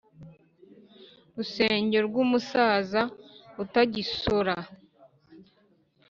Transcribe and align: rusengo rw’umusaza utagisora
rusengo 1.35 1.97
rw’umusaza 2.07 3.01
utagisora 3.63 4.55